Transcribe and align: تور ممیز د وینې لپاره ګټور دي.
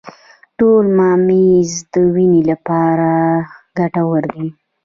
تور 0.57 0.83
ممیز 0.97 1.71
د 1.91 1.95
وینې 2.13 2.41
لپاره 2.51 3.11
ګټور 3.77 4.23
دي. 4.33 4.47